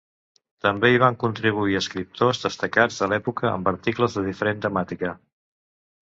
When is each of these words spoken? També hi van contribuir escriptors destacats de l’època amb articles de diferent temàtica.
També 0.67 0.89
hi 0.93 0.99
van 1.01 1.17
contribuir 1.23 1.75
escriptors 1.79 2.41
destacats 2.45 2.97
de 3.01 3.09
l’època 3.11 3.51
amb 3.51 3.69
articles 3.73 4.17
de 4.19 4.23
diferent 4.29 4.65
temàtica. 4.65 5.13